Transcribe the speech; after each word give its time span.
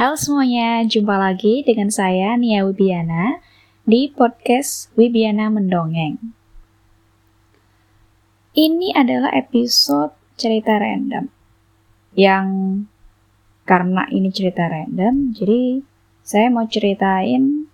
Halo 0.00 0.16
semuanya, 0.16 0.80
jumpa 0.88 1.12
lagi 1.12 1.60
dengan 1.60 1.92
saya 1.92 2.32
Nia 2.40 2.64
Wibiana 2.64 3.36
di 3.84 4.08
podcast 4.08 4.88
Wibiana 4.96 5.52
Mendongeng. 5.52 6.16
Ini 8.56 8.96
adalah 8.96 9.28
episode 9.36 10.16
cerita 10.40 10.80
random 10.80 11.28
yang 12.16 12.48
karena 13.68 14.08
ini 14.08 14.32
cerita 14.32 14.72
random, 14.72 15.36
jadi 15.36 15.84
saya 16.24 16.48
mau 16.48 16.64
ceritain 16.64 17.68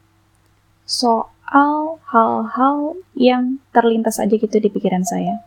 soal 0.83 2.03
hal-hal 2.11 3.07
yang 3.15 3.63
terlintas 3.71 4.19
aja 4.19 4.35
gitu 4.35 4.59
di 4.59 4.67
pikiran 4.67 5.07
saya. 5.07 5.47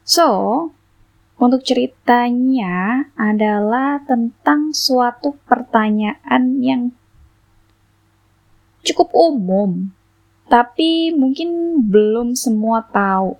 So, 0.00 0.72
untuk 1.36 1.60
ceritanya 1.60 3.08
adalah 3.12 4.00
tentang 4.08 4.72
suatu 4.72 5.36
pertanyaan 5.44 6.64
yang 6.64 6.82
cukup 8.80 9.12
umum, 9.12 9.92
tapi 10.48 11.12
mungkin 11.12 11.82
belum 11.84 12.32
semua 12.32 12.80
tahu. 12.88 13.36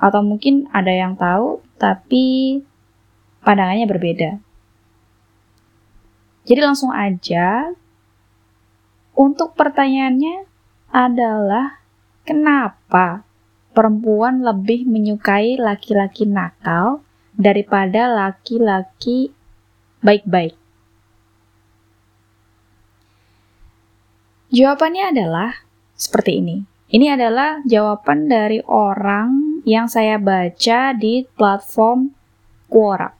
Atau 0.00 0.24
mungkin 0.24 0.64
ada 0.72 0.88
yang 0.88 1.20
tahu, 1.20 1.60
tapi 1.76 2.60
pandangannya 3.44 3.84
berbeda. 3.84 4.40
Jadi 6.48 6.60
langsung 6.64 6.92
aja, 6.92 7.72
untuk 9.12 9.52
pertanyaannya 9.52 10.48
adalah 10.88 11.84
kenapa 12.24 13.28
perempuan 13.74 14.46
lebih 14.46 14.86
menyukai 14.86 15.58
laki-laki 15.58 16.24
nakal 16.24 17.02
daripada 17.34 18.06
laki-laki 18.06 19.34
baik-baik? 20.00 20.54
Jawabannya 24.54 25.10
adalah 25.10 25.50
seperti 25.98 26.38
ini. 26.38 26.62
Ini 26.94 27.18
adalah 27.18 27.58
jawaban 27.66 28.30
dari 28.30 28.62
orang 28.70 29.58
yang 29.66 29.90
saya 29.90 30.14
baca 30.14 30.94
di 30.94 31.26
platform 31.34 32.14
Quora. 32.70 33.10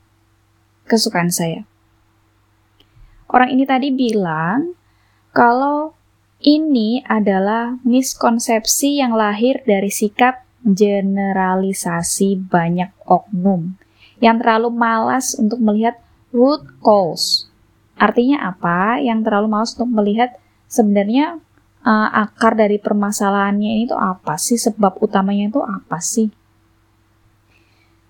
Kesukaan 0.87 1.35
saya. 1.35 1.67
Orang 3.27 3.51
ini 3.51 3.67
tadi 3.67 3.91
bilang 3.91 4.79
kalau 5.35 5.99
ini 6.39 7.03
adalah 7.03 7.83
miskonsepsi 7.83 9.03
yang 9.03 9.17
lahir 9.17 9.59
dari 9.67 9.91
sikap 9.91 10.44
generalisasi 10.65 12.49
banyak 12.49 12.91
oknum 13.05 13.77
yang 14.19 14.41
terlalu 14.41 14.73
malas 14.73 15.37
untuk 15.37 15.61
melihat 15.61 16.01
root 16.33 16.65
cause. 16.81 17.53
Artinya 17.95 18.51
apa? 18.51 18.99
Yang 18.99 19.29
terlalu 19.29 19.49
malas 19.53 19.77
untuk 19.77 19.91
melihat 19.93 20.35
sebenarnya 20.67 21.39
uh, 21.85 22.09
akar 22.11 22.59
dari 22.59 22.81
permasalahannya 22.81 23.71
ini 23.81 23.85
tuh 23.87 24.01
apa 24.01 24.41
sih? 24.41 24.59
Sebab 24.59 24.99
utamanya 25.05 25.53
itu 25.53 25.61
apa 25.63 26.01
sih? 26.01 26.33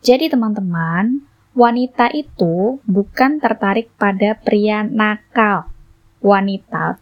Jadi 0.04 0.28
teman-teman, 0.28 1.24
wanita 1.56 2.12
itu 2.12 2.78
bukan 2.84 3.40
tertarik 3.40 3.88
pada 3.96 4.36
pria 4.36 4.84
nakal. 4.84 5.68
Wanita 6.20 7.00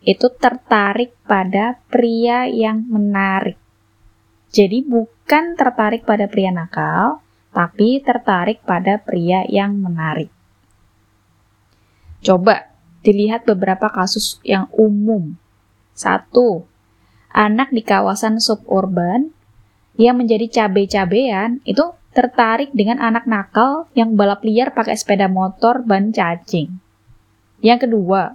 itu 0.00 0.32
tertarik 0.32 1.12
pada 1.28 1.76
pria 1.92 2.48
yang 2.48 2.88
menarik. 2.88 3.59
Jadi 4.50 4.82
bukan 4.82 5.54
tertarik 5.54 6.02
pada 6.02 6.26
pria 6.26 6.50
nakal, 6.50 7.22
tapi 7.54 8.02
tertarik 8.02 8.62
pada 8.66 8.98
pria 8.98 9.46
yang 9.46 9.78
menarik. 9.78 10.30
Coba 12.20 12.70
dilihat 13.06 13.46
beberapa 13.46 13.88
kasus 13.88 14.42
yang 14.42 14.66
umum. 14.74 15.38
Satu, 15.94 16.66
anak 17.30 17.70
di 17.70 17.80
kawasan 17.86 18.42
suburban 18.42 19.30
yang 19.94 20.18
menjadi 20.18 20.50
cabe-cabean 20.50 21.62
itu 21.62 21.94
tertarik 22.10 22.74
dengan 22.74 22.98
anak 22.98 23.30
nakal 23.30 23.86
yang 23.94 24.18
balap 24.18 24.42
liar 24.42 24.74
pakai 24.74 24.98
sepeda 24.98 25.30
motor 25.30 25.86
ban 25.86 26.10
cacing. 26.10 26.82
Yang 27.62 27.86
kedua, 27.86 28.34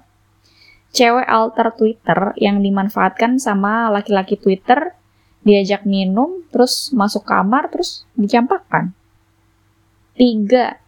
cewek 0.95 1.27
alter 1.27 1.75
Twitter 1.75 2.31
yang 2.39 2.63
dimanfaatkan 2.63 3.35
sama 3.35 3.91
laki-laki 3.91 4.39
Twitter 4.39 4.95
diajak 5.45 5.85
minum, 5.85 6.41
terus 6.49 6.89
masuk 6.91 7.21
kamar, 7.23 7.69
terus 7.69 8.03
dicampakkan. 8.17 8.97
Tiga, 10.17 10.81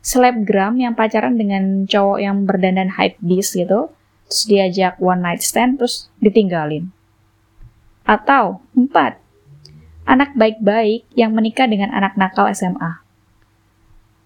selebgram 0.00 0.80
yang 0.80 0.96
pacaran 0.96 1.36
dengan 1.36 1.84
cowok 1.84 2.18
yang 2.18 2.48
berdandan 2.48 2.88
hype 2.96 3.20
beast 3.20 3.52
gitu, 3.52 3.92
terus 4.26 4.42
diajak 4.48 4.96
one 4.96 5.20
night 5.20 5.44
stand, 5.44 5.76
terus 5.76 6.08
ditinggalin. 6.24 6.88
Atau 8.08 8.64
empat, 8.72 9.20
anak 10.08 10.32
baik-baik 10.34 11.04
yang 11.12 11.36
menikah 11.36 11.68
dengan 11.68 11.92
anak 11.92 12.16
nakal 12.16 12.48
SMA. 12.50 13.04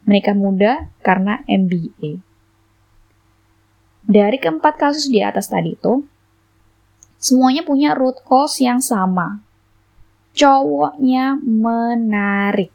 Menikah 0.06 0.38
muda 0.38 0.86
karena 1.02 1.42
MBA. 1.50 2.22
Dari 4.06 4.38
keempat 4.38 4.78
kasus 4.78 5.10
di 5.10 5.18
atas 5.18 5.50
tadi 5.50 5.74
itu, 5.74 6.06
semuanya 7.18 7.66
punya 7.66 7.90
root 7.90 8.22
cause 8.22 8.62
yang 8.62 8.78
sama, 8.78 9.42
cowoknya 10.36 11.40
menarik. 11.40 12.68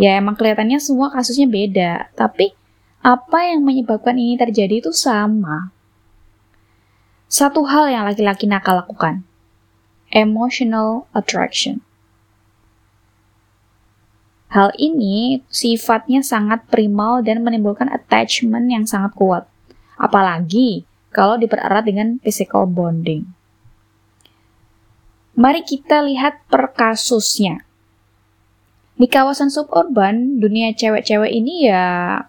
Ya 0.00 0.16
emang 0.16 0.32
kelihatannya 0.32 0.80
semua 0.80 1.12
kasusnya 1.12 1.44
beda, 1.44 2.08
tapi 2.16 2.56
apa 3.04 3.52
yang 3.52 3.60
menyebabkan 3.60 4.16
ini 4.16 4.40
terjadi 4.40 4.80
itu 4.80 4.96
sama. 4.96 5.68
Satu 7.28 7.68
hal 7.68 7.92
yang 7.92 8.08
laki-laki 8.08 8.48
nakal 8.48 8.80
lakukan, 8.80 9.22
emotional 10.08 11.04
attraction. 11.12 11.84
Hal 14.50 14.74
ini 14.82 15.46
sifatnya 15.46 16.26
sangat 16.26 16.66
primal 16.66 17.22
dan 17.22 17.44
menimbulkan 17.46 17.86
attachment 17.86 18.66
yang 18.66 18.82
sangat 18.82 19.14
kuat. 19.14 19.46
Apalagi 19.94 20.88
kalau 21.14 21.38
dipererat 21.38 21.86
dengan 21.86 22.18
physical 22.18 22.66
bonding. 22.66 23.30
Mari 25.40 25.64
kita 25.64 26.04
lihat 26.04 26.44
per 26.52 26.76
kasusnya. 26.76 27.64
Di 29.00 29.08
kawasan 29.08 29.48
suburban, 29.48 30.36
dunia 30.36 30.76
cewek-cewek 30.76 31.32
ini 31.32 31.64
ya 31.64 32.20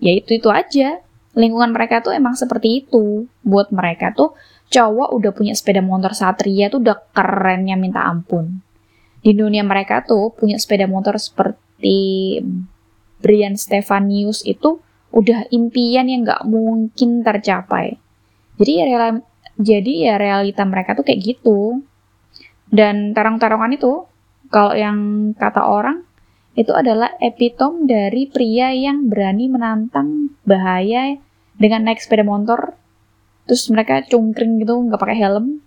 ya 0.00 0.12
itu-itu 0.16 0.48
aja. 0.48 1.04
Lingkungan 1.36 1.76
mereka 1.76 2.00
tuh 2.00 2.16
emang 2.16 2.32
seperti 2.40 2.80
itu. 2.80 3.28
Buat 3.44 3.68
mereka 3.68 4.16
tuh 4.16 4.32
cowok 4.72 5.12
udah 5.12 5.32
punya 5.36 5.52
sepeda 5.52 5.84
motor 5.84 6.16
Satria 6.16 6.72
tuh 6.72 6.80
udah 6.80 6.96
kerennya 7.12 7.76
minta 7.76 8.08
ampun. 8.08 8.64
Di 9.20 9.36
dunia 9.36 9.60
mereka 9.60 10.00
tuh 10.08 10.32
punya 10.32 10.56
sepeda 10.56 10.88
motor 10.88 11.20
seperti 11.20 12.40
Brian 13.20 13.60
Stefanius 13.60 14.40
itu 14.48 14.80
udah 15.12 15.52
impian 15.52 16.08
yang 16.08 16.24
nggak 16.24 16.48
mungkin 16.48 17.20
tercapai. 17.20 18.00
Jadi 18.56 18.72
ya 18.72 19.12
jadi 19.60 19.92
ya 20.08 20.14
realita 20.16 20.64
mereka 20.64 20.96
tuh 20.96 21.04
kayak 21.04 21.20
gitu. 21.20 21.84
Dan 22.68 23.16
tarong-tarongan 23.16 23.72
itu, 23.76 24.04
kalau 24.52 24.76
yang 24.76 25.32
kata 25.36 25.64
orang, 25.64 26.04
itu 26.58 26.74
adalah 26.74 27.14
epitom 27.22 27.86
dari 27.86 28.26
pria 28.26 28.74
yang 28.74 29.06
berani 29.06 29.46
menantang 29.46 30.34
bahaya 30.42 31.16
dengan 31.54 31.86
naik 31.86 32.02
sepeda 32.02 32.26
motor. 32.26 32.74
Terus 33.46 33.70
mereka 33.70 34.02
cungkring 34.04 34.60
gitu, 34.60 34.74
nggak 34.74 35.00
pakai 35.00 35.18
helm. 35.22 35.62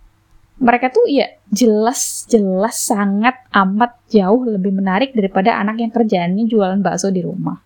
Mereka 0.62 0.94
tuh 0.94 1.10
ya 1.10 1.26
jelas, 1.50 2.30
jelas 2.30 2.78
sangat 2.78 3.34
amat 3.50 3.98
jauh 4.14 4.46
lebih 4.46 4.76
menarik 4.76 5.10
daripada 5.16 5.58
anak 5.58 5.82
yang 5.82 5.90
kerjaannya 5.90 6.46
jualan 6.46 6.84
bakso 6.86 7.10
di 7.10 7.26
rumah. 7.26 7.58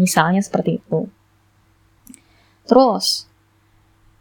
Misalnya 0.00 0.40
seperti 0.40 0.80
itu. 0.80 1.04
Terus, 2.64 3.28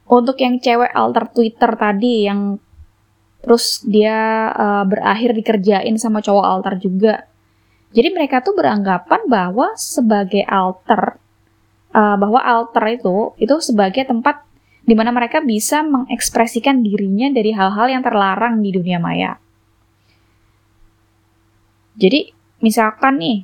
untuk 0.04 0.36
yang 0.42 0.60
cewek 0.60 0.92
alter 0.92 1.32
Twitter 1.32 1.72
tadi 1.80 2.28
yang 2.28 2.60
terus 3.44 3.84
dia 3.84 4.50
uh, 4.56 4.84
berakhir 4.88 5.36
dikerjain 5.36 6.00
sama 6.00 6.24
cowok 6.24 6.46
altar 6.48 6.80
juga. 6.80 7.28
Jadi 7.94 8.10
mereka 8.10 8.40
tuh 8.40 8.56
beranggapan 8.56 9.28
bahwa 9.30 9.76
sebagai 9.76 10.42
altar, 10.48 11.20
uh, 11.92 12.16
bahwa 12.18 12.40
altar 12.42 12.88
itu 12.90 13.36
itu 13.38 13.54
sebagai 13.60 14.08
tempat 14.08 14.42
di 14.84 14.96
mana 14.96 15.12
mereka 15.12 15.44
bisa 15.44 15.84
mengekspresikan 15.84 16.80
dirinya 16.84 17.32
dari 17.36 17.52
hal-hal 17.52 17.92
yang 17.92 18.04
terlarang 18.04 18.64
di 18.64 18.72
dunia 18.72 18.98
maya. 18.98 19.36
Jadi 22.00 22.32
misalkan 22.64 23.20
nih 23.20 23.38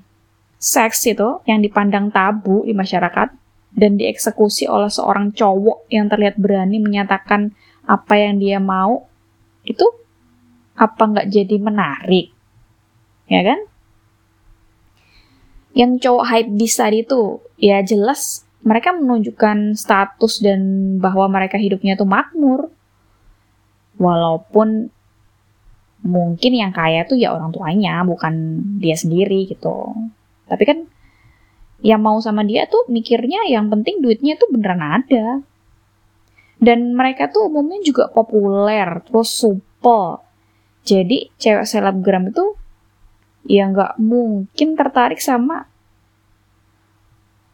seks 0.58 1.06
itu 1.12 1.44
yang 1.46 1.60
dipandang 1.60 2.10
tabu 2.10 2.64
di 2.64 2.74
masyarakat 2.74 3.30
dan 3.76 3.92
dieksekusi 4.00 4.66
oleh 4.66 4.90
seorang 4.90 5.36
cowok 5.36 5.92
yang 5.94 6.10
terlihat 6.10 6.40
berani 6.40 6.82
menyatakan 6.82 7.54
apa 7.86 8.14
yang 8.18 8.42
dia 8.42 8.58
mau 8.58 9.09
itu 9.70 9.86
apa 10.74 11.04
nggak 11.06 11.30
jadi 11.30 11.56
menarik? 11.62 12.34
Ya 13.30 13.46
kan? 13.46 13.70
yang 15.78 16.02
cowok 16.02 16.26
hype 16.26 16.52
bisa 16.58 16.90
tadi 16.90 17.06
tuh 17.06 17.46
ya 17.56 17.80
jelas 17.86 18.44
mereka 18.66 18.92
menunjukkan 18.92 19.78
status 19.78 20.42
dan 20.44 20.60
bahwa 21.00 21.30
mereka 21.30 21.56
hidupnya 21.56 21.96
tuh 21.96 22.10
makmur 22.10 22.68
walaupun 23.96 24.90
mungkin 26.04 26.52
yang 26.56 26.76
kaya 26.76 27.08
tuh 27.08 27.20
ya 27.20 27.36
orang 27.36 27.56
tuanya 27.56 28.04
bukan 28.04 28.64
dia 28.80 28.96
sendiri 29.00 29.48
gitu 29.48 29.94
tapi 30.52 30.64
kan 30.68 30.80
yang 31.80 32.04
mau 32.04 32.20
sama 32.20 32.44
dia 32.44 32.68
tuh 32.68 32.88
mikirnya 32.92 33.48
yang 33.48 33.72
penting 33.72 34.04
duitnya 34.04 34.36
tuh 34.36 34.52
beneran 34.52 34.84
ada 34.84 35.40
dan 36.60 36.94
mereka 36.94 37.32
tuh 37.32 37.48
umumnya 37.48 37.80
juga 37.82 38.12
populer 38.12 39.04
terus 39.08 39.32
supel 39.32 40.20
jadi 40.84 41.32
cewek 41.40 41.66
selebgram 41.68 42.32
itu 42.32 42.56
ya 43.48 43.72
nggak 43.72 43.98
mungkin 44.00 44.76
tertarik 44.76 45.24
sama 45.24 45.66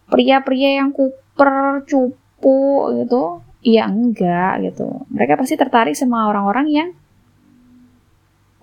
pria-pria 0.10 0.82
yang 0.82 0.90
kuper 0.94 1.86
cupu 1.86 2.92
gitu 3.02 3.42
ya 3.66 3.90
enggak 3.90 4.62
gitu 4.66 5.06
mereka 5.10 5.38
pasti 5.38 5.58
tertarik 5.58 5.98
sama 5.98 6.30
orang-orang 6.30 6.68
yang 6.70 6.90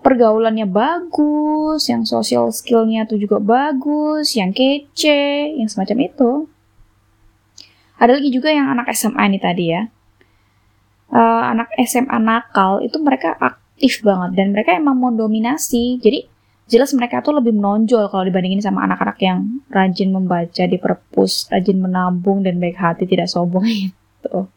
pergaulannya 0.03 0.67
bagus, 0.67 1.87
yang 1.87 2.03
social 2.03 2.51
skillnya 2.51 3.07
tuh 3.07 3.17
juga 3.17 3.39
bagus, 3.39 4.35
yang 4.35 4.51
kece, 4.51 5.55
yang 5.55 5.71
semacam 5.71 6.11
itu. 6.11 6.31
Ada 7.97 8.19
lagi 8.19 8.29
juga 8.35 8.51
yang 8.51 8.67
anak 8.67 8.91
SMA 8.91 9.23
nih 9.31 9.41
tadi 9.41 9.65
ya. 9.71 9.87
Uh, 11.11 11.43
anak 11.53 11.69
SMA 11.83 12.17
nakal 12.21 12.81
itu 12.81 12.97
mereka 12.97 13.37
aktif 13.37 14.01
banget 14.01 14.39
dan 14.39 14.55
mereka 14.55 14.73
emang 14.75 14.97
mau 14.97 15.11
dominasi. 15.13 15.99
Jadi 16.01 16.25
jelas 16.67 16.95
mereka 16.95 17.21
tuh 17.21 17.37
lebih 17.37 17.53
menonjol 17.53 18.07
kalau 18.09 18.23
dibandingin 18.25 18.63
sama 18.63 18.87
anak-anak 18.87 19.19
yang 19.21 19.61
rajin 19.69 20.09
membaca 20.09 20.63
di 20.63 20.77
perpus, 20.79 21.51
rajin 21.51 21.77
menabung 21.77 22.41
dan 22.41 22.57
baik 22.57 22.79
hati 22.79 23.03
tidak 23.05 23.29
sombong 23.29 23.67
gitu. 23.73 24.47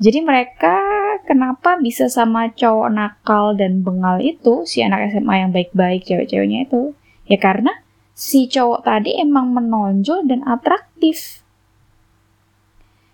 Jadi 0.00 0.18
mereka 0.24 0.80
kenapa 1.28 1.76
bisa 1.76 2.08
sama 2.08 2.48
cowok 2.56 2.88
nakal 2.88 3.52
dan 3.52 3.84
bengal 3.84 4.16
itu, 4.16 4.64
si 4.64 4.80
anak 4.80 5.12
SMA 5.12 5.44
yang 5.44 5.50
baik-baik 5.52 6.08
cewek-ceweknya 6.08 6.64
itu? 6.64 6.96
Ya 7.28 7.36
karena 7.36 7.70
si 8.16 8.48
cowok 8.48 8.80
tadi 8.80 9.20
emang 9.20 9.52
menonjol 9.52 10.24
dan 10.24 10.40
atraktif. 10.48 11.44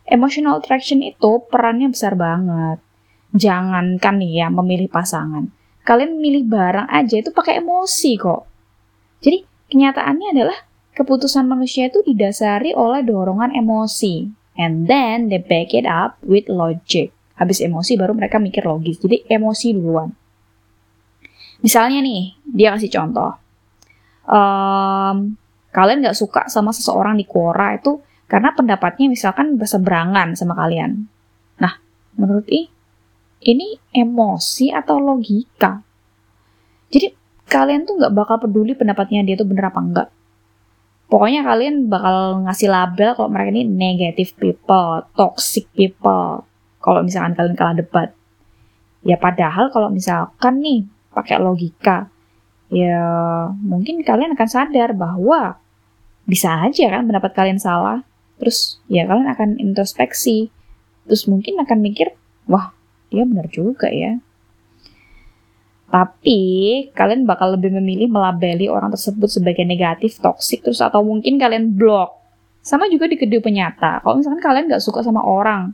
Emotional 0.07 0.63
attraction 0.63 1.03
itu 1.03 1.43
perannya 1.51 1.91
besar 1.91 2.15
banget. 2.15 2.79
Jangankan 3.35 4.23
nih 4.23 4.33
ya 4.43 4.47
memilih 4.49 4.87
pasangan. 4.87 5.51
Kalian 5.83 6.19
memilih 6.19 6.47
barang 6.47 6.87
aja 6.91 7.19
itu 7.19 7.31
pakai 7.35 7.59
emosi 7.59 8.11
kok. 8.19 8.47
Jadi 9.23 9.43
kenyataannya 9.71 10.29
adalah 10.31 10.59
keputusan 10.95 11.47
manusia 11.47 11.91
itu 11.91 12.01
didasari 12.07 12.73
oleh 12.73 13.03
dorongan 13.03 13.53
emosi 13.53 14.31
and 14.57 14.89
then 14.89 15.29
they 15.29 15.43
back 15.43 15.75
it 15.75 15.85
up 15.85 16.17
with 16.23 16.49
logic. 16.49 17.13
Habis 17.37 17.61
emosi 17.61 18.01
baru 18.01 18.17
mereka 18.17 18.41
mikir 18.41 18.65
logis. 18.65 18.97
Jadi 18.97 19.29
emosi 19.29 19.77
duluan. 19.77 20.09
Misalnya 21.61 22.01
nih, 22.01 22.33
dia 22.49 22.73
kasih 22.73 22.89
contoh. 22.93 23.37
Um, 24.27 25.37
kalian 25.71 26.03
gak 26.03 26.17
suka 26.17 26.49
sama 26.49 26.73
seseorang 26.73 27.21
di 27.21 27.29
Quora 27.29 27.77
itu 27.77 28.01
karena 28.27 28.51
pendapatnya 28.55 29.07
misalkan 29.07 29.59
berseberangan 29.59 30.35
sama 30.35 30.59
kalian. 30.59 31.07
Nah, 31.63 31.79
menurut 32.19 32.47
I, 32.51 32.67
ini 33.47 33.79
emosi 33.95 34.75
atau 34.75 34.99
logika? 34.99 35.83
Jadi 36.91 37.15
kalian 37.47 37.87
tuh 37.87 38.03
gak 38.03 38.15
bakal 38.15 38.43
peduli 38.43 38.75
pendapatnya 38.75 39.23
dia 39.23 39.39
tuh 39.39 39.47
bener 39.47 39.71
apa 39.71 39.79
enggak 39.79 40.09
pokoknya 41.07 41.47
kalian 41.47 41.87
bakal 41.87 42.43
ngasih 42.47 42.69
label 42.71 43.15
kalau 43.15 43.31
mereka 43.31 43.51
ini 43.55 43.65
negative 43.67 44.35
people, 44.37 45.07
toxic 45.15 45.67
people. 45.75 46.47
Kalau 46.83 47.01
misalkan 47.03 47.35
kalian 47.35 47.57
kalah 47.59 47.77
debat. 47.79 48.09
Ya 49.07 49.19
padahal 49.19 49.71
kalau 49.71 49.91
misalkan 49.91 50.63
nih 50.63 50.87
pakai 51.15 51.39
logika, 51.39 52.11
ya 52.71 53.07
mungkin 53.55 54.03
kalian 54.03 54.35
akan 54.35 54.49
sadar 54.51 54.95
bahwa 54.95 55.63
bisa 56.27 56.67
aja 56.67 56.91
kan 56.91 57.07
pendapat 57.07 57.33
kalian 57.35 57.59
salah. 57.63 58.03
Terus 58.37 58.81
ya 58.87 59.09
kalian 59.09 59.29
akan 59.33 59.49
introspeksi. 59.61 60.53
Terus 61.07 61.25
mungkin 61.31 61.63
akan 61.63 61.79
mikir, 61.81 62.13
wah 62.51 62.75
dia 63.09 63.23
benar 63.23 63.47
juga 63.49 63.89
ya. 63.89 64.19
Tapi 65.87 66.41
kalian 66.93 67.25
bakal 67.25 67.55
lebih 67.55 67.71
memilih 67.79 68.11
melabeli 68.11 68.67
orang 68.67 68.91
tersebut 68.91 69.31
sebagai 69.31 69.63
negatif, 69.63 70.19
toksik, 70.19 70.67
terus 70.67 70.83
atau 70.83 71.01
mungkin 71.07 71.39
kalian 71.39 71.79
blok. 71.79 72.11
Sama 72.59 72.91
juga 72.91 73.07
di 73.07 73.15
kehidupan 73.15 73.55
nyata. 73.55 74.03
Kalau 74.03 74.19
misalkan 74.19 74.43
kalian 74.43 74.67
nggak 74.67 74.83
suka 74.83 75.07
sama 75.07 75.23
orang, 75.23 75.71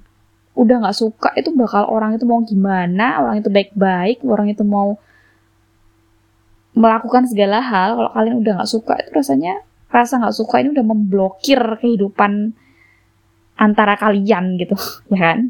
udah 0.53 0.85
nggak 0.85 0.97
suka 0.97 1.33
itu 1.41 1.49
bakal 1.57 1.89
orang 1.89 2.13
itu 2.13 2.29
mau 2.29 2.45
gimana, 2.45 3.25
orang 3.25 3.41
itu 3.41 3.49
baik-baik, 3.49 4.21
orang 4.29 4.53
itu 4.53 4.61
mau 4.61 5.01
melakukan 6.77 7.25
segala 7.25 7.65
hal. 7.65 7.97
Kalau 7.97 8.11
kalian 8.13 8.37
udah 8.45 8.53
nggak 8.61 8.71
suka 8.71 9.01
itu 9.01 9.11
rasanya 9.17 9.65
rasa 9.93 10.19
nggak 10.19 10.35
suka 10.35 10.65
ini 10.65 10.73
udah 10.73 10.87
memblokir 10.89 11.61
kehidupan 11.79 12.57
antara 13.61 13.95
kalian 14.01 14.57
gitu, 14.57 14.75
ya 15.13 15.19
kan? 15.21 15.41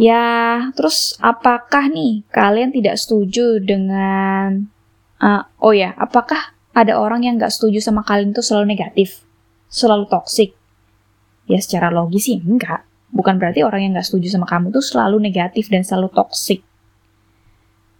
Ya, 0.00 0.24
terus 0.72 1.20
apakah 1.20 1.92
nih 1.92 2.24
kalian 2.32 2.72
tidak 2.72 2.96
setuju 2.96 3.60
dengan 3.60 4.72
uh, 5.20 5.44
oh 5.60 5.76
ya, 5.76 5.92
apakah 6.00 6.56
ada 6.72 6.96
orang 6.96 7.28
yang 7.28 7.36
nggak 7.36 7.52
setuju 7.52 7.84
sama 7.84 8.00
kalian 8.00 8.32
itu 8.32 8.40
selalu 8.40 8.72
negatif, 8.72 9.20
selalu 9.68 10.08
toksik? 10.08 10.56
Ya 11.44 11.60
secara 11.60 11.92
logis 11.92 12.30
sih 12.32 12.40
enggak. 12.40 12.86
Bukan 13.10 13.36
berarti 13.42 13.60
orang 13.66 13.84
yang 13.84 13.92
nggak 13.98 14.06
setuju 14.06 14.32
sama 14.38 14.46
kamu 14.46 14.70
tuh 14.70 14.80
selalu 14.80 15.18
negatif 15.20 15.68
dan 15.68 15.82
selalu 15.82 16.14
toksik. 16.14 16.62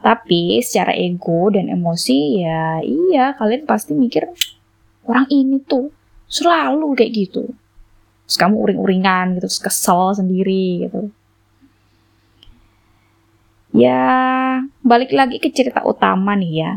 Tapi 0.01 0.65
secara 0.65 0.97
ego 0.97 1.53
dan 1.53 1.69
emosi 1.69 2.41
ya 2.41 2.81
iya 2.81 3.37
kalian 3.37 3.69
pasti 3.69 3.93
mikir 3.93 4.33
orang 5.05 5.29
ini 5.29 5.61
tuh 5.61 5.93
selalu 6.25 6.97
kayak 6.97 7.13
gitu. 7.13 7.53
Terus 8.25 8.37
kamu 8.39 8.57
uring-uringan 8.63 9.37
gitu, 9.37 9.51
terus 9.51 9.59
kesel 9.59 10.15
sendiri 10.15 10.87
gitu. 10.87 11.11
Ya, 13.71 14.03
balik 14.83 15.15
lagi 15.15 15.39
ke 15.39 15.51
cerita 15.51 15.83
utama 15.87 16.35
nih 16.35 16.53
ya. 16.63 16.73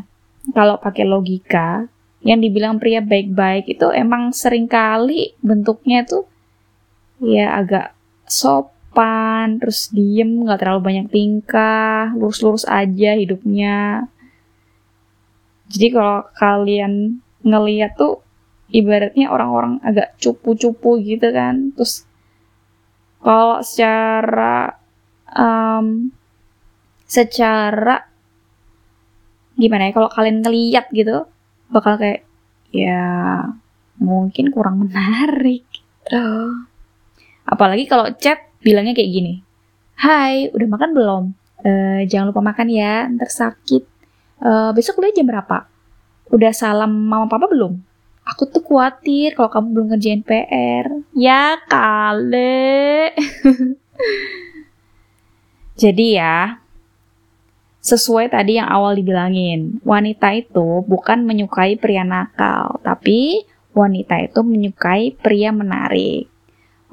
Kalau 0.53 0.77
pakai 0.81 1.05
logika, 1.05 1.87
yang 2.23 2.39
dibilang 2.39 2.79
pria 2.79 3.03
baik-baik 3.03 3.67
itu 3.67 3.87
emang 3.91 4.31
sering 4.31 4.65
kali 4.65 5.35
bentuknya 5.43 6.07
tuh 6.07 6.23
ya 7.19 7.59
agak 7.59 7.91
sopan, 8.93 9.57
terus 9.57 9.89
diem, 9.89 10.45
nggak 10.45 10.61
terlalu 10.61 10.81
banyak 10.85 11.07
tingkah, 11.09 12.13
lurus-lurus 12.13 12.69
aja 12.69 13.17
hidupnya. 13.17 14.05
Jadi 15.73 15.87
kalau 15.89 16.29
kalian 16.37 17.17
ngeliat 17.41 17.97
tuh 17.97 18.21
ibaratnya 18.69 19.33
orang-orang 19.33 19.81
agak 19.81 20.13
cupu-cupu 20.21 21.01
gitu 21.01 21.33
kan, 21.33 21.73
terus 21.73 22.05
kalau 23.25 23.65
secara 23.65 24.77
um, 25.33 26.13
secara 27.09 28.05
gimana 29.57 29.89
ya 29.89 29.93
kalau 29.97 30.09
kalian 30.13 30.41
ngeliat 30.45 30.85
gitu 30.93 31.25
bakal 31.73 31.97
kayak 31.97 32.25
ya 32.69 33.01
mungkin 33.97 34.53
kurang 34.53 34.85
menarik 34.85 35.65
gitu. 35.65 36.25
Apalagi 37.49 37.89
kalau 37.89 38.13
chat 38.21 38.52
bilangnya 38.63 38.95
kayak 38.95 39.11
gini. 39.11 39.33
Hai, 39.99 40.49
udah 40.55 40.67
makan 40.67 40.89
belum? 40.95 41.23
Uh, 41.63 42.01
jangan 42.09 42.31
lupa 42.31 42.41
makan 42.41 42.67
ya, 42.71 43.07
ntar 43.11 43.29
sakit. 43.29 43.83
Uh, 44.43 44.71
besok 44.75 44.99
kuliah 44.99 45.15
jam 45.15 45.27
berapa? 45.27 45.67
Udah 46.31 46.51
salam 46.55 46.91
mama 46.91 47.29
papa 47.29 47.47
belum? 47.51 47.79
Aku 48.23 48.47
tuh 48.47 48.63
khawatir 48.63 49.35
kalau 49.35 49.51
kamu 49.51 49.67
belum 49.75 49.87
ngerjain 49.93 50.23
PR. 50.23 50.87
Ya 51.11 51.59
kale. 51.67 53.11
Jadi 55.83 56.15
ya, 56.15 56.63
Sesuai 57.83 58.31
tadi 58.31 58.55
yang 58.55 58.71
awal 58.71 58.95
dibilangin, 58.95 59.83
wanita 59.83 60.31
itu 60.31 60.87
bukan 60.87 61.27
menyukai 61.27 61.75
pria 61.75 62.07
nakal, 62.07 62.79
tapi 62.79 63.43
wanita 63.75 64.23
itu 64.23 64.39
menyukai 64.39 65.11
pria 65.19 65.51
menarik. 65.51 66.31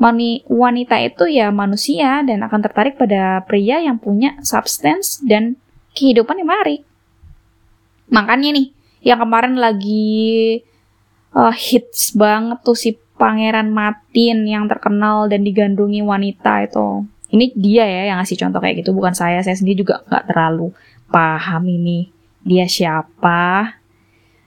Mani, 0.00 0.40
wanita 0.48 0.96
itu 0.96 1.28
ya 1.28 1.52
manusia 1.52 2.24
dan 2.24 2.40
akan 2.40 2.60
tertarik 2.64 2.96
pada 2.96 3.44
pria 3.44 3.84
yang 3.84 4.00
punya 4.00 4.40
substance 4.40 5.20
dan 5.20 5.60
kehidupan 5.92 6.40
yang 6.40 6.48
menarik. 6.48 6.80
Makanya 8.08 8.56
nih, 8.56 8.72
yang 9.04 9.20
kemarin 9.20 9.60
lagi 9.60 10.64
uh, 11.36 11.52
hits 11.52 12.16
banget 12.16 12.64
tuh 12.64 12.72
si 12.72 12.96
Pangeran 13.20 13.68
Matin 13.68 14.48
yang 14.48 14.64
terkenal 14.64 15.28
dan 15.28 15.44
digandrungi 15.44 16.00
wanita 16.00 16.64
itu 16.64 17.04
ini 17.36 17.52
dia 17.52 17.84
ya 17.84 18.02
yang 18.10 18.16
ngasih 18.24 18.40
contoh 18.40 18.64
kayak 18.64 18.80
gitu 18.80 18.96
bukan 18.96 19.12
saya 19.12 19.44
saya 19.44 19.54
sendiri 19.54 19.84
juga 19.84 20.00
nggak 20.08 20.24
terlalu 20.32 20.72
paham 21.12 21.68
ini 21.68 22.08
dia 22.40 22.64
siapa 22.64 23.76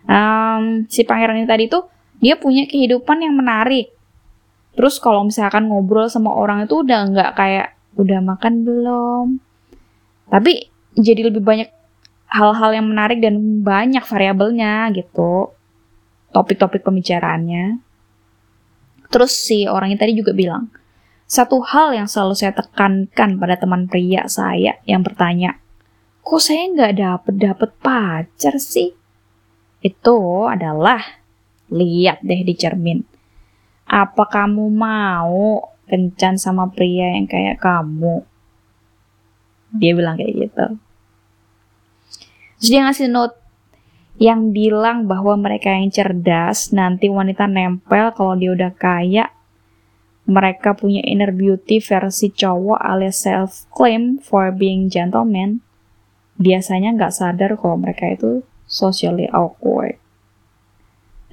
Um, 0.04 0.84
si 0.92 1.08
pangeran 1.08 1.40
ini 1.40 1.48
tadi 1.48 1.72
tuh 1.72 1.88
dia 2.20 2.36
punya 2.36 2.68
kehidupan 2.68 3.24
yang 3.24 3.36
menarik. 3.36 3.93
Terus 4.74 4.98
kalau 4.98 5.22
misalkan 5.26 5.70
ngobrol 5.70 6.10
sama 6.10 6.34
orang 6.34 6.66
itu 6.66 6.82
udah 6.82 7.00
nggak 7.14 7.32
kayak 7.38 7.68
udah 7.94 8.20
makan 8.26 8.66
belum. 8.66 9.28
Tapi 10.30 10.70
jadi 10.98 11.30
lebih 11.30 11.46
banyak 11.46 11.70
hal-hal 12.34 12.72
yang 12.74 12.90
menarik 12.90 13.22
dan 13.22 13.62
banyak 13.62 14.02
variabelnya 14.02 14.90
gitu. 14.98 15.54
Topik-topik 16.34 16.82
pembicaraannya. 16.82 17.78
Terus 19.14 19.30
si 19.38 19.70
orang 19.70 19.94
ini 19.94 20.00
tadi 20.02 20.18
juga 20.18 20.34
bilang, 20.34 20.74
satu 21.30 21.62
hal 21.62 21.94
yang 21.94 22.10
selalu 22.10 22.34
saya 22.34 22.58
tekankan 22.58 23.38
pada 23.38 23.62
teman 23.62 23.86
pria 23.86 24.26
saya 24.26 24.82
yang 24.90 25.06
bertanya, 25.06 25.62
kok 26.26 26.42
saya 26.42 26.66
nggak 26.74 26.94
dapet 26.98 27.36
dapet 27.38 27.70
pacar 27.78 28.58
sih? 28.58 28.90
Itu 29.86 30.50
adalah 30.50 31.22
lihat 31.70 32.26
deh 32.26 32.42
di 32.42 32.58
cermin. 32.58 33.06
Apa 33.94 34.26
kamu 34.26 34.74
mau 34.74 35.70
kencan 35.86 36.42
sama 36.42 36.74
pria 36.74 37.14
yang 37.14 37.30
kayak 37.30 37.62
kamu? 37.62 38.26
Dia 39.78 39.94
bilang 39.94 40.18
kayak 40.18 40.34
gitu. 40.34 40.66
Terus 42.58 42.70
dia 42.74 42.82
ngasih 42.90 43.14
note 43.14 43.38
yang 44.18 44.54
bilang 44.54 45.10
bahwa 45.10 45.34
mereka 45.38 45.74
yang 45.74 45.90
cerdas 45.90 46.74
nanti 46.74 47.10
wanita 47.10 47.50
nempel 47.50 48.14
kalau 48.14 48.38
dia 48.38 48.54
udah 48.54 48.74
kaya 48.74 49.34
mereka 50.24 50.78
punya 50.78 51.04
inner 51.04 51.34
beauty 51.34 51.82
versi 51.82 52.30
cowok 52.32 52.80
alias 52.80 53.26
self 53.26 53.66
claim 53.74 54.22
for 54.22 54.54
being 54.54 54.88
gentleman 54.88 55.60
biasanya 56.38 56.94
nggak 56.96 57.14
sadar 57.14 57.58
kalau 57.58 57.82
mereka 57.82 58.14
itu 58.14 58.46
socially 58.70 59.26
awkward 59.34 59.98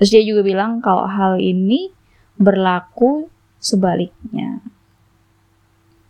terus 0.00 0.11
dia 0.11 0.25
juga 0.25 0.40
bilang 0.40 0.81
kalau 0.81 1.05
hal 1.05 1.37
ini 1.37 1.93
berlaku 2.40 3.28
sebaliknya 3.61 4.64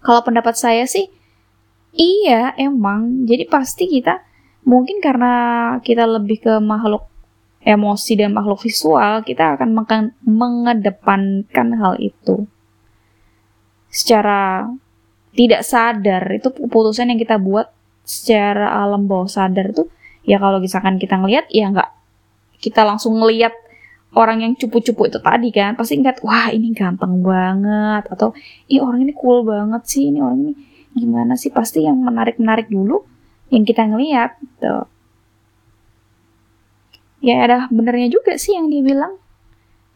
kalau 0.01 0.23
pendapat 0.23 0.55
saya 0.55 0.87
sih 0.87 1.11
iya 1.91 2.55
emang 2.55 3.27
jadi 3.27 3.51
pasti 3.51 3.91
kita 3.91 4.23
mungkin 4.63 5.03
karena 5.03 5.33
kita 5.83 6.07
lebih 6.07 6.39
ke 6.47 6.55
makhluk 6.63 7.11
emosi 7.61 8.17
dan 8.17 8.33
makhluk 8.33 8.61
visual, 8.65 9.21
kita 9.21 9.57
akan 9.57 9.77
mengedepankan 10.25 11.69
hal 11.77 11.95
itu. 12.01 12.49
Secara 13.93 14.65
tidak 15.37 15.63
sadar, 15.63 16.25
itu 16.33 16.49
keputusan 16.51 17.13
yang 17.13 17.21
kita 17.21 17.37
buat 17.37 17.69
secara 18.03 18.81
alam 18.81 19.05
bawah 19.05 19.29
sadar 19.29 19.71
itu, 19.71 19.87
ya 20.25 20.41
kalau 20.41 20.59
misalkan 20.59 20.97
kita 20.97 21.21
ngelihat, 21.21 21.47
ya 21.53 21.69
nggak 21.69 21.91
kita 22.61 22.85
langsung 22.85 23.21
ngelihat 23.21 23.53
orang 24.15 24.43
yang 24.43 24.53
cupu-cupu 24.59 25.07
itu 25.07 25.19
tadi 25.23 25.49
kan, 25.55 25.79
pasti 25.79 25.99
ingat, 25.99 26.19
wah 26.27 26.51
ini 26.51 26.75
ganteng 26.75 27.23
banget, 27.23 28.11
atau 28.11 28.35
ih 28.67 28.83
orang 28.83 29.07
ini 29.07 29.15
cool 29.15 29.47
banget 29.47 29.83
sih, 29.87 30.11
ini 30.11 30.19
orang 30.19 30.39
ini 30.51 30.53
gimana 30.95 31.39
sih, 31.39 31.55
pasti 31.55 31.87
yang 31.87 32.03
menarik-menarik 32.03 32.67
dulu, 32.67 33.07
yang 33.55 33.63
kita 33.63 33.87
ngeliat 33.87 34.35
tuh 34.59 34.87
ya 37.21 37.45
ada 37.45 37.69
benernya 37.69 38.09
juga 38.09 38.41
sih 38.41 38.57
yang 38.57 38.73
dia 38.73 38.81
bilang. 38.81 39.21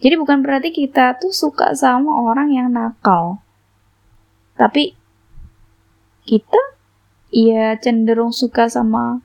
Jadi 0.04 0.14
bukan 0.21 0.44
berarti 0.44 0.68
kita 0.68 1.16
tuh 1.16 1.33
suka 1.33 1.73
sama 1.73 2.21
orang 2.28 2.52
yang 2.52 2.68
nakal. 2.68 3.40
Tapi 4.61 4.92
kita 6.28 6.61
ya 7.33 7.80
cenderung 7.80 8.30
suka 8.30 8.68
sama 8.68 9.25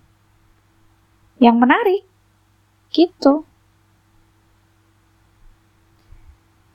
yang 1.43 1.59
menarik 1.59 2.07
gitu 2.95 3.48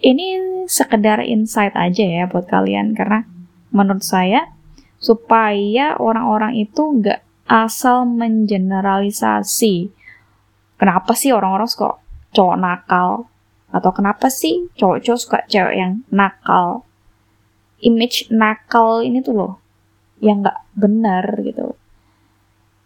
ini 0.04 0.26
sekedar 0.68 1.24
insight 1.24 1.72
aja 1.72 2.04
ya 2.04 2.24
buat 2.28 2.44
kalian 2.44 2.92
karena 2.92 3.24
menurut 3.72 4.04
saya 4.04 4.52
supaya 5.00 5.96
orang-orang 5.96 6.60
itu 6.60 7.00
nggak 7.00 7.24
asal 7.48 8.04
mengeneralisasi. 8.04 9.88
Kenapa 10.76 11.16
sih 11.16 11.32
orang-orang 11.32 11.68
suka 11.68 11.96
cowok 12.36 12.56
nakal? 12.60 13.08
Atau 13.72 13.90
kenapa 13.96 14.28
sih 14.28 14.68
cowok-cowok 14.76 15.20
suka 15.20 15.38
cewek 15.48 15.76
yang 15.80 15.92
nakal? 16.12 16.84
Image 17.80 18.28
nakal 18.28 19.00
ini 19.04 19.24
tuh 19.24 19.34
loh, 19.36 19.52
yang 20.20 20.44
nggak 20.44 20.60
benar 20.76 21.24
gitu. 21.40 21.76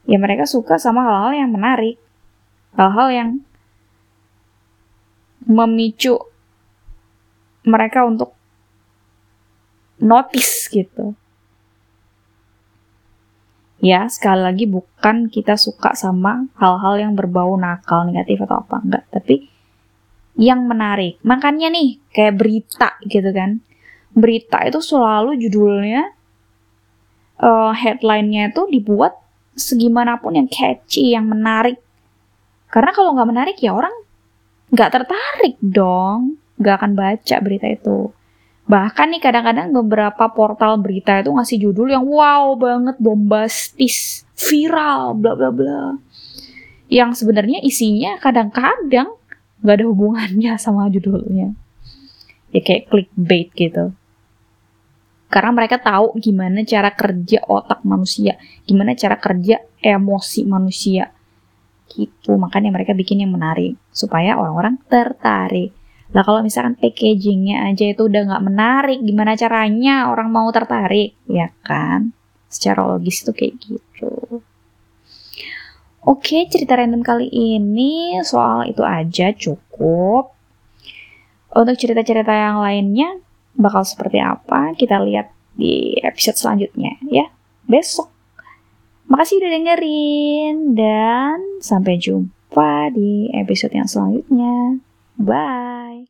Ya 0.08 0.16
mereka 0.16 0.48
suka 0.48 0.78
sama 0.80 1.04
hal-hal 1.04 1.46
yang 1.46 1.50
menarik. 1.52 2.00
Hal-hal 2.74 3.08
yang 3.10 3.30
memicu 5.44 6.27
mereka 7.68 8.02
untuk 8.08 8.32
notice 10.00 10.66
gitu. 10.72 11.12
Ya, 13.78 14.10
sekali 14.10 14.42
lagi 14.42 14.64
bukan 14.66 15.30
kita 15.30 15.54
suka 15.54 15.94
sama 15.94 16.50
hal-hal 16.58 16.98
yang 16.98 17.12
berbau 17.14 17.54
nakal, 17.54 18.10
negatif 18.10 18.42
atau 18.42 18.58
apa 18.66 18.82
enggak, 18.82 19.04
tapi 19.14 19.46
yang 20.34 20.66
menarik. 20.66 21.22
Makanya 21.22 21.70
nih, 21.70 22.02
kayak 22.10 22.34
berita 22.34 22.98
gitu 23.06 23.30
kan. 23.30 23.62
Berita 24.10 24.66
itu 24.66 24.82
selalu 24.82 25.38
judulnya 25.38 26.10
uh, 27.38 27.70
headline-nya 27.70 28.50
itu 28.50 28.66
dibuat 28.66 29.14
segimanapun 29.54 30.38
yang 30.42 30.48
catchy, 30.50 31.14
yang 31.14 31.30
menarik. 31.30 31.78
Karena 32.70 32.90
kalau 32.90 33.14
nggak 33.14 33.30
menarik 33.30 33.56
ya 33.62 33.74
orang 33.74 33.94
nggak 34.74 34.90
tertarik 34.90 35.54
dong, 35.62 36.34
nggak 36.58 36.74
akan 36.82 36.92
baca 36.98 37.36
berita 37.40 37.66
itu. 37.70 38.12
Bahkan 38.68 39.16
nih 39.16 39.22
kadang-kadang 39.24 39.72
beberapa 39.72 40.28
portal 40.28 40.76
berita 40.76 41.24
itu 41.24 41.32
ngasih 41.32 41.56
judul 41.56 41.88
yang 41.88 42.04
wow 42.04 42.52
banget, 42.52 43.00
bombastis, 43.00 44.28
viral, 44.36 45.16
bla 45.16 45.32
bla 45.32 45.48
bla. 45.48 45.96
Yang 46.92 47.24
sebenarnya 47.24 47.64
isinya 47.64 48.20
kadang-kadang 48.20 49.08
nggak 49.64 49.76
ada 49.80 49.86
hubungannya 49.88 50.52
sama 50.64 50.92
judulnya. 50.92 51.56
Ya 52.52 52.60
kayak 52.60 52.92
clickbait 52.92 53.48
gitu. 53.56 53.96
Karena 55.28 55.52
mereka 55.52 55.76
tahu 55.76 56.16
gimana 56.20 56.64
cara 56.64 56.92
kerja 56.92 57.44
otak 57.44 57.84
manusia, 57.84 58.40
gimana 58.64 58.96
cara 58.96 59.16
kerja 59.20 59.60
emosi 59.80 60.44
manusia. 60.48 61.12
Gitu, 61.88 62.36
makanya 62.36 62.72
mereka 62.72 62.92
bikin 62.92 63.24
yang 63.24 63.32
menarik 63.32 63.76
supaya 63.92 64.36
orang-orang 64.36 64.80
tertarik. 64.88 65.77
Lah 66.16 66.24
kalau 66.24 66.40
misalkan 66.40 66.72
packagingnya 66.80 67.68
aja 67.68 67.92
itu 67.92 68.08
udah 68.08 68.22
nggak 68.32 68.44
menarik, 68.48 68.98
gimana 69.04 69.36
caranya 69.36 70.08
orang 70.08 70.32
mau 70.32 70.48
tertarik, 70.48 71.12
ya 71.28 71.52
kan? 71.60 72.16
Secara 72.48 72.80
logis 72.88 73.20
itu 73.20 73.32
kayak 73.36 73.54
gitu. 73.60 74.40
Oke, 76.08 76.48
cerita 76.48 76.80
random 76.80 77.04
kali 77.04 77.28
ini 77.28 78.16
soal 78.24 78.64
itu 78.64 78.80
aja 78.80 79.28
cukup. 79.36 80.32
Untuk 81.52 81.76
cerita-cerita 81.76 82.32
yang 82.32 82.64
lainnya 82.64 83.20
bakal 83.52 83.84
seperti 83.84 84.16
apa, 84.16 84.72
kita 84.72 85.04
lihat 85.04 85.28
di 85.52 86.00
episode 86.00 86.40
selanjutnya 86.40 86.96
ya. 87.12 87.28
Besok. 87.68 88.08
Makasih 89.12 89.44
udah 89.44 89.50
dengerin 89.52 90.56
dan 90.72 91.60
sampai 91.60 92.00
jumpa 92.00 92.88
di 92.96 93.28
episode 93.36 93.76
yang 93.76 93.88
selanjutnya. 93.88 94.80
Bye. 95.18 96.04